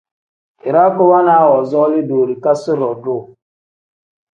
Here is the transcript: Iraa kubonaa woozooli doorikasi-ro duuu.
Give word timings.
Iraa 0.67 0.89
kubonaa 0.95 1.43
woozooli 1.49 2.01
doorikasi-ro 2.09 2.93
duuu. 3.03 3.23